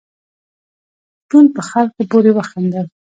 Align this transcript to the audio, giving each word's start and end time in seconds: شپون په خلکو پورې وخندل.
شپون 1.23 1.45
په 1.55 1.61
خلکو 1.69 2.01
پورې 2.11 2.31
وخندل. 2.37 2.85